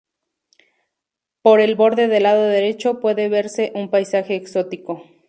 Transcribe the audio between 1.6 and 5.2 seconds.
el borde del lado derecho puede verse un paisaje exótico.